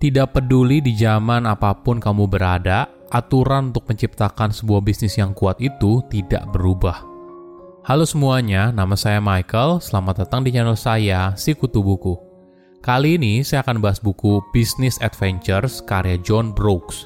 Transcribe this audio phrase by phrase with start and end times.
[0.00, 5.60] Tidak peduli di zaman apa pun kamu berada, aturan untuk menciptakan sebuah bisnis yang kuat
[5.60, 7.04] itu tidak berubah.
[7.84, 9.76] Halo semuanya, nama saya Michael.
[9.84, 12.16] Selamat datang di channel saya, Si Kutu Buku.
[12.80, 17.04] Kali ini saya akan bahas buku Business Adventures karya John Brooks.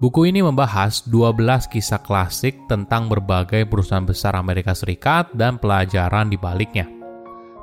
[0.00, 6.40] Buku ini membahas 12 kisah klasik tentang berbagai perusahaan besar Amerika Serikat dan pelajaran di
[6.40, 6.97] baliknya.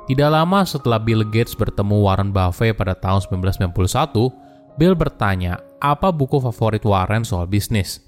[0.06, 6.38] Tidak lama setelah Bill Gates bertemu Warren Buffett pada tahun 1991, Bill bertanya, apa buku
[6.38, 7.98] favorit Warren soal bisnis?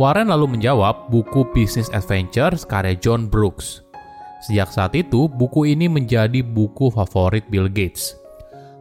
[0.00, 3.84] Warren lalu menjawab buku Business Adventures karya John Brooks.
[4.48, 8.16] Sejak saat itu, buku ini menjadi buku favorit Bill Gates.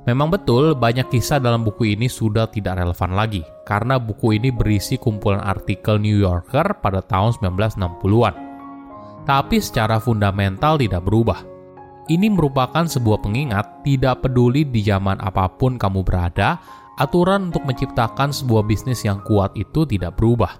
[0.07, 4.95] Memang betul, banyak kisah dalam buku ini sudah tidak relevan lagi, karena buku ini berisi
[4.95, 8.35] kumpulan artikel New Yorker pada tahun 1960-an.
[9.27, 11.43] Tapi secara fundamental tidak berubah
[12.07, 16.59] ini merupakan sebuah pengingat tidak peduli di zaman apa pun kamu berada,
[16.99, 20.59] aturan untuk menciptakan sebuah bisnis yang kuat itu tidak berubah.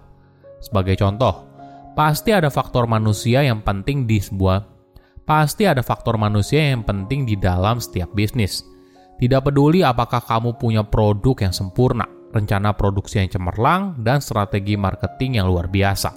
[0.59, 1.47] Sebagai contoh,
[1.95, 4.77] pasti ada faktor manusia yang penting di sebuah
[5.27, 8.64] pasti ada faktor manusia yang penting di dalam setiap bisnis.
[9.19, 15.43] Tidak peduli apakah kamu punya produk yang sempurna, rencana produksi yang cemerlang, dan strategi marketing
[15.43, 16.16] yang luar biasa.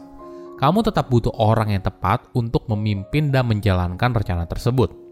[0.63, 5.10] Kamu tetap butuh orang yang tepat untuk memimpin dan menjalankan rencana tersebut.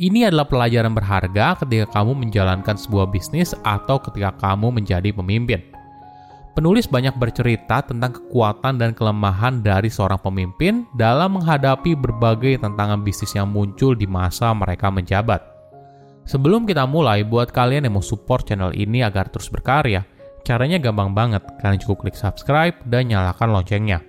[0.00, 5.60] Ini adalah pelajaran berharga ketika kamu menjalankan sebuah bisnis atau ketika kamu menjadi pemimpin.
[6.56, 13.36] Penulis banyak bercerita tentang kekuatan dan kelemahan dari seorang pemimpin dalam menghadapi berbagai tantangan bisnis
[13.36, 15.44] yang muncul di masa mereka menjabat.
[16.24, 20.00] Sebelum kita mulai, buat kalian yang mau support channel ini agar terus berkarya,
[20.48, 24.00] caranya gampang banget, kalian cukup klik subscribe dan nyalakan loncengnya.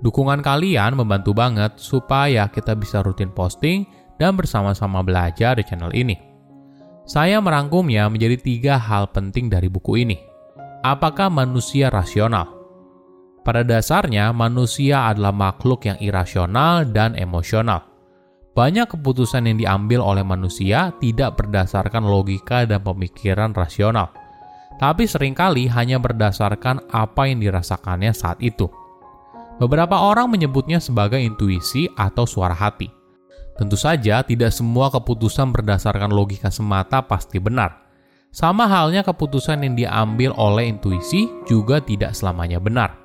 [0.00, 3.84] Dukungan kalian membantu banget supaya kita bisa rutin posting
[4.20, 6.20] dan bersama-sama belajar di channel ini.
[7.08, 10.20] Saya merangkumnya menjadi tiga hal penting dari buku ini.
[10.84, 12.60] Apakah manusia rasional?
[13.40, 17.88] Pada dasarnya, manusia adalah makhluk yang irasional dan emosional.
[18.52, 24.12] Banyak keputusan yang diambil oleh manusia tidak berdasarkan logika dan pemikiran rasional,
[24.76, 28.68] tapi sering kali hanya berdasarkan apa yang dirasakannya saat itu.
[29.56, 32.99] Beberapa orang menyebutnya sebagai intuisi atau suara hati.
[33.60, 37.84] Tentu saja, tidak semua keputusan berdasarkan logika semata pasti benar.
[38.32, 42.96] Sama halnya keputusan yang diambil oleh intuisi juga tidak selamanya benar.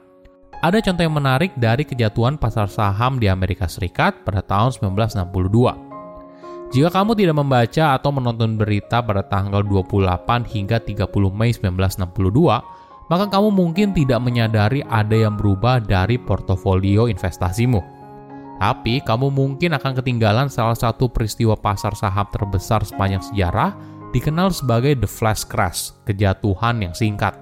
[0.64, 6.72] Ada contoh yang menarik dari kejatuhan pasar saham di Amerika Serikat pada tahun 1962.
[6.72, 13.26] Jika kamu tidak membaca atau menonton berita pada tanggal 28 hingga 30 Mei 1962, maka
[13.30, 17.95] kamu mungkin tidak menyadari ada yang berubah dari portofolio investasimu.
[18.56, 23.76] Tapi kamu mungkin akan ketinggalan salah satu peristiwa pasar saham terbesar sepanjang sejarah
[24.16, 27.36] dikenal sebagai The Flash Crash, kejatuhan yang singkat.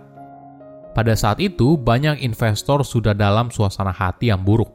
[0.97, 4.74] Pada saat itu, banyak investor sudah dalam suasana hati yang buruk.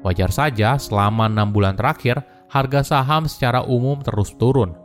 [0.00, 4.76] Wajar saja selama enam bulan terakhir, harga saham secara umum terus turun.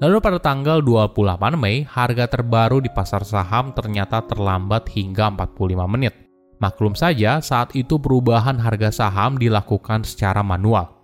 [0.00, 6.21] Lalu pada tanggal 28 Mei, harga terbaru di pasar saham ternyata terlambat hingga 45 menit.
[6.62, 10.94] Maklum saja, saat itu perubahan harga saham dilakukan secara manual.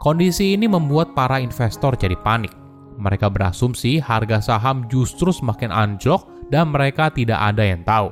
[0.00, 2.56] Kondisi ini membuat para investor jadi panik.
[2.96, 8.08] Mereka berasumsi harga saham justru semakin anjlok dan mereka tidak ada yang tahu.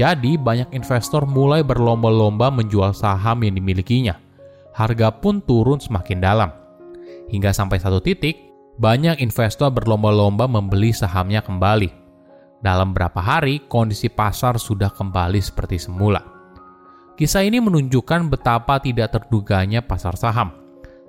[0.00, 4.16] Jadi, banyak investor mulai berlomba-lomba menjual saham yang dimilikinya.
[4.72, 6.48] Harga pun turun semakin dalam.
[7.28, 8.40] Hingga sampai satu titik,
[8.80, 12.01] banyak investor berlomba-lomba membeli sahamnya kembali
[12.62, 16.22] dalam beberapa hari, kondisi pasar sudah kembali seperti semula.
[17.18, 20.54] Kisah ini menunjukkan betapa tidak terduganya pasar saham.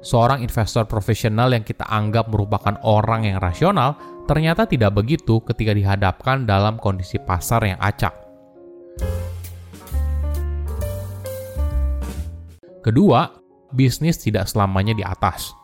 [0.03, 3.95] Seorang investor profesional yang kita anggap merupakan orang yang rasional
[4.27, 8.11] ternyata tidak begitu ketika dihadapkan dalam kondisi pasar yang acak.
[12.83, 13.31] Kedua,
[13.71, 15.62] bisnis tidak selamanya di atas.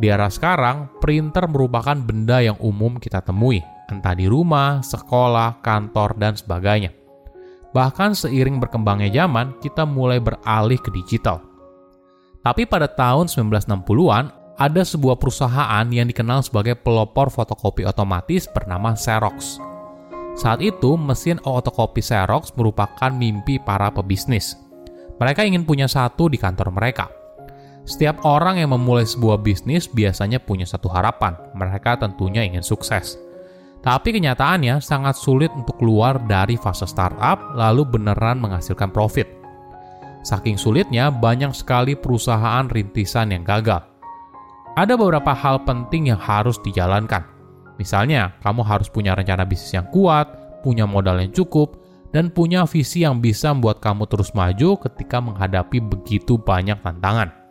[0.00, 3.60] Di era sekarang, printer merupakan benda yang umum kita temui,
[3.92, 6.96] entah di rumah, sekolah, kantor, dan sebagainya.
[7.76, 11.44] Bahkan seiring berkembangnya zaman, kita mulai beralih ke digital.
[12.40, 14.24] Tapi pada tahun 1960-an,
[14.56, 19.60] ada sebuah perusahaan yang dikenal sebagai pelopor fotokopi otomatis bernama Xerox.
[20.36, 24.56] Saat itu, mesin fotokopi Xerox merupakan mimpi para pebisnis.
[25.20, 27.08] Mereka ingin punya satu di kantor mereka–
[27.82, 33.18] setiap orang yang memulai sebuah bisnis biasanya punya satu harapan, mereka tentunya ingin sukses.
[33.82, 39.26] Tapi kenyataannya sangat sulit untuk keluar dari fase startup lalu beneran menghasilkan profit.
[40.22, 43.82] Saking sulitnya, banyak sekali perusahaan rintisan yang gagal.
[44.78, 47.26] Ada beberapa hal penting yang harus dijalankan.
[47.82, 50.30] Misalnya, kamu harus punya rencana bisnis yang kuat,
[50.62, 51.82] punya modal yang cukup,
[52.14, 57.41] dan punya visi yang bisa membuat kamu terus maju ketika menghadapi begitu banyak tantangan.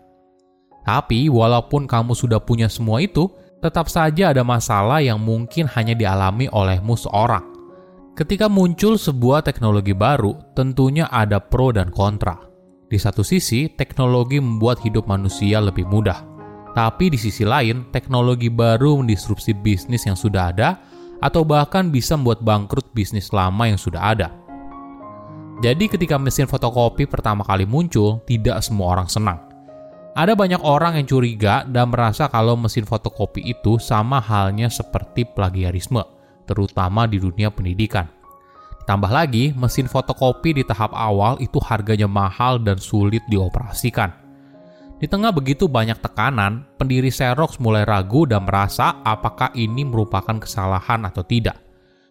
[0.82, 3.30] Tapi, walaupun kamu sudah punya semua itu,
[3.62, 7.46] tetap saja ada masalah yang mungkin hanya dialami olehmu seorang.
[8.18, 12.36] Ketika muncul sebuah teknologi baru, tentunya ada pro dan kontra.
[12.92, 16.28] Di satu sisi, teknologi membuat hidup manusia lebih mudah.
[16.76, 20.70] Tapi di sisi lain, teknologi baru mendisrupsi bisnis yang sudah ada
[21.22, 24.30] atau bahkan bisa membuat bangkrut bisnis lama yang sudah ada.
[25.62, 29.51] Jadi ketika mesin fotokopi pertama kali muncul, tidak semua orang senang.
[30.12, 36.04] Ada banyak orang yang curiga dan merasa kalau mesin fotokopi itu sama halnya seperti plagiarisme,
[36.44, 38.12] terutama di dunia pendidikan.
[38.84, 44.12] Tambah lagi, mesin fotokopi di tahap awal itu harganya mahal dan sulit dioperasikan.
[45.00, 51.08] Di tengah begitu banyak tekanan, pendiri Xerox mulai ragu dan merasa apakah ini merupakan kesalahan
[51.08, 51.56] atau tidak.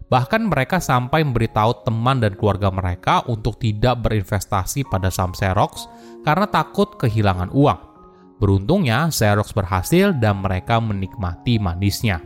[0.09, 5.87] Bahkan mereka sampai memberitahu teman dan keluarga mereka untuk tidak berinvestasi pada saham Xerox
[6.25, 7.90] karena takut kehilangan uang.
[8.41, 12.25] Beruntungnya, Xerox berhasil dan mereka menikmati manisnya.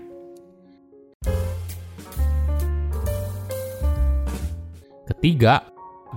[5.11, 5.67] Ketiga,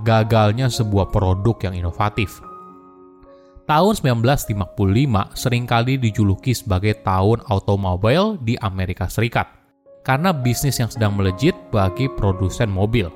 [0.06, 2.38] gagalnya sebuah produk yang inovatif.
[3.68, 4.56] Tahun 1955
[5.36, 9.50] sering kali dijuluki sebagai tahun automobil di Amerika Serikat
[10.08, 13.12] karena bisnis yang sedang melejit bagi produsen mobil.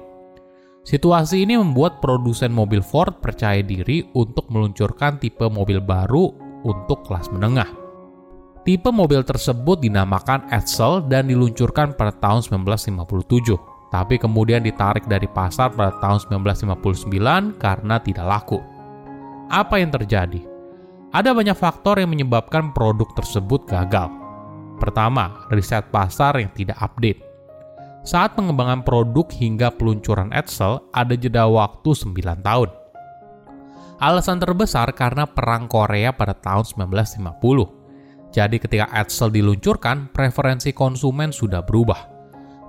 [0.84, 7.30] Situasi ini membuat produsen mobil Ford percaya diri untuk meluncurkan tipe mobil baru untuk kelas
[7.34, 7.68] menengah.
[8.62, 13.58] Tipe mobil tersebut dinamakan Edsel dan diluncurkan pada tahun 1957,
[13.90, 18.62] tapi kemudian ditarik dari pasar pada tahun 1959 karena tidak laku.
[19.50, 20.46] Apa yang terjadi?
[21.12, 24.08] Ada banyak faktor yang menyebabkan produk tersebut gagal.
[24.80, 27.20] Pertama, riset pasar yang tidak update.
[28.02, 32.81] Saat pengembangan produk hingga peluncuran Edsel, ada jeda waktu 9 tahun.
[34.02, 38.34] Alasan terbesar karena Perang Korea pada tahun 1950.
[38.34, 42.10] Jadi ketika Edsel diluncurkan, preferensi konsumen sudah berubah.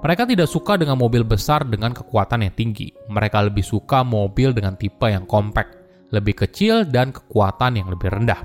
[0.05, 2.93] Mereka tidak suka dengan mobil besar dengan kekuatan yang tinggi.
[3.09, 5.73] Mereka lebih suka mobil dengan tipe yang compact,
[6.13, 8.45] lebih kecil dan kekuatan yang lebih rendah.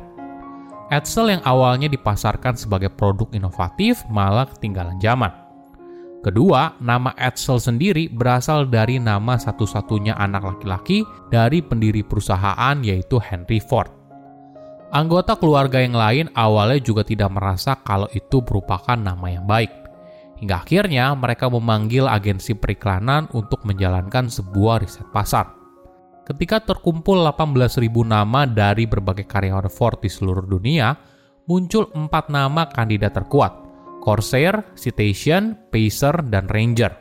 [0.88, 5.47] Edsel yang awalnya dipasarkan sebagai produk inovatif malah ketinggalan zaman.
[6.26, 13.62] Kedua, nama Edsel sendiri berasal dari nama satu-satunya anak laki-laki dari pendiri perusahaan yaitu Henry
[13.62, 13.94] Ford.
[14.88, 19.70] Anggota keluarga yang lain awalnya juga tidak merasa kalau itu merupakan nama yang baik.
[20.42, 25.54] Hingga akhirnya mereka memanggil agensi periklanan untuk menjalankan sebuah riset pasar.
[26.24, 30.92] Ketika terkumpul 18.000 nama dari berbagai karyawan Ford di seluruh dunia,
[31.48, 33.67] muncul empat nama kandidat terkuat,
[34.08, 36.96] Corsair, Citation, Pacer, dan Ranger.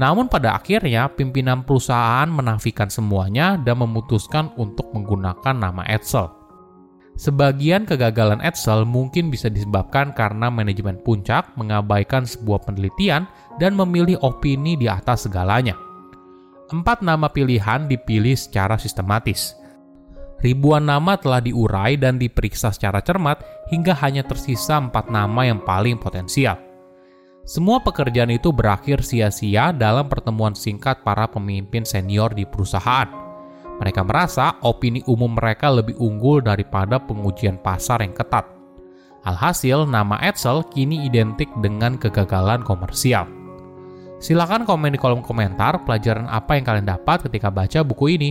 [0.00, 6.32] Namun pada akhirnya, pimpinan perusahaan menafikan semuanya dan memutuskan untuk menggunakan nama Edsel.
[7.20, 13.28] Sebagian kegagalan Edsel mungkin bisa disebabkan karena manajemen puncak mengabaikan sebuah penelitian
[13.60, 15.76] dan memilih opini di atas segalanya–
[16.72, 19.52] empat nama pilihan dipilih secara sistematis.
[20.42, 26.02] Ribuan nama telah diurai dan diperiksa secara cermat hingga hanya tersisa empat nama yang paling
[26.02, 26.58] potensial.
[27.46, 33.06] Semua pekerjaan itu berakhir sia-sia dalam pertemuan singkat para pemimpin senior di perusahaan.
[33.78, 38.46] Mereka merasa opini umum mereka lebih unggul daripada pengujian pasar yang ketat.
[39.22, 43.26] Alhasil, nama Edsel kini identik dengan kegagalan komersial.
[44.22, 48.30] Silahkan komen di kolom komentar pelajaran apa yang kalian dapat ketika baca buku ini.